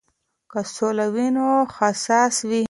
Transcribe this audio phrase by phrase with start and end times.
[0.51, 1.47] که سوله وي نو
[1.77, 2.59] حساس وي.